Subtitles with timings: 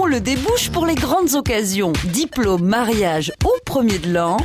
[0.00, 1.92] on le débouche pour les grandes occasions.
[2.04, 4.36] Diplôme, mariage au premier de l'an.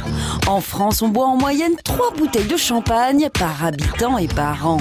[0.47, 4.77] En France, on boit en moyenne 3 bouteilles de champagne par habitant et par an.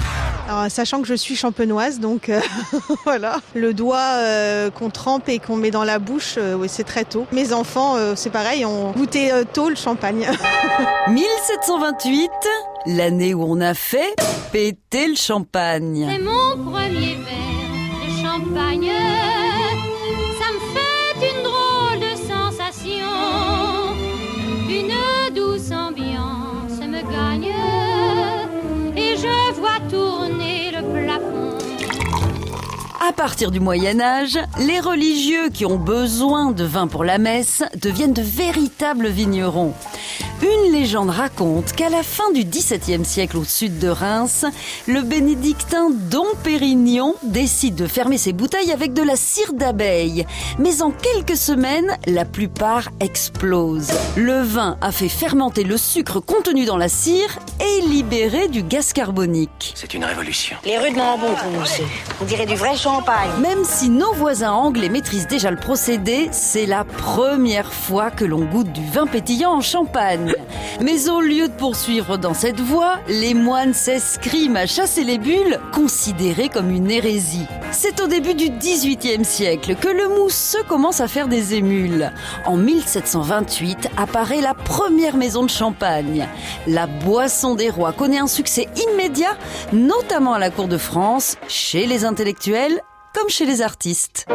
[0.48, 2.40] Alors, sachant que je suis champenoise, donc euh,
[3.04, 6.84] voilà, le doigt euh, qu'on trempe et qu'on met dans la bouche, euh, oui, c'est
[6.84, 7.26] très tôt.
[7.32, 10.26] Mes enfants, euh, c'est pareil, ont goûté euh, tôt le champagne.
[11.08, 12.30] 1728,
[12.86, 14.14] l'année où on a fait
[14.52, 16.08] péter le champagne.
[16.10, 18.90] C'est mon premier verre de champagne.
[33.04, 37.64] À partir du Moyen Âge, les religieux qui ont besoin de vin pour la messe
[37.74, 39.74] deviennent de véritables vignerons.
[40.42, 44.44] Une légende raconte qu'à la fin du XVIIe siècle au sud de Reims,
[44.88, 50.26] le bénédictin Dom Pérignon décide de fermer ses bouteilles avec de la cire d'abeille.
[50.58, 53.92] Mais en quelques semaines, la plupart explosent.
[54.16, 58.92] Le vin a fait fermenter le sucre contenu dans la cire et libéré du gaz
[58.92, 59.72] carbonique.
[59.76, 60.56] C'est une révolution.
[60.64, 61.84] Les rudements nous sait.
[62.20, 63.30] On dirait du vrai champagne.
[63.40, 68.44] Même si nos voisins anglais maîtrisent déjà le procédé, c'est la première fois que l'on
[68.44, 70.31] goûte du vin pétillant en Champagne.
[70.80, 75.60] Mais au lieu de poursuivre dans cette voie, les moines s'escriment à chasser les bulles,
[75.72, 77.46] considérées comme une hérésie.
[77.70, 82.12] C'est au début du XVIIIe siècle que le mousseux commence à faire des émules.
[82.46, 86.26] En 1728 apparaît la première maison de champagne.
[86.66, 89.36] La boisson des rois connaît un succès immédiat,
[89.72, 92.80] notamment à la cour de France, chez les intellectuels
[93.14, 94.26] comme chez les artistes.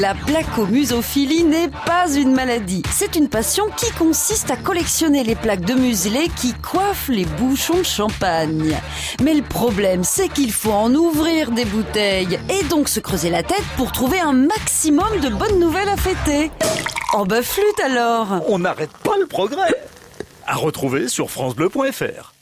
[0.00, 2.82] La placomusophilie n'est pas une maladie.
[2.90, 7.78] C'est une passion qui consiste à collectionner les plaques de muselé qui coiffent les bouchons
[7.78, 8.76] de champagne.
[9.22, 13.42] Mais le problème, c'est qu'il faut en ouvrir des bouteilles et donc se creuser la
[13.42, 16.50] tête pour trouver un maximum de bonnes nouvelles à fêter.
[17.14, 19.74] Oh bah flûte alors On n'arrête pas le progrès.
[20.46, 22.35] À retrouver sur francebleu.fr.